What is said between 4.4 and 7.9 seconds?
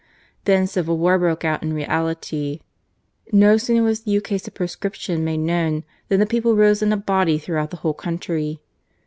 of proscription made known, than the people rose in a body throughout the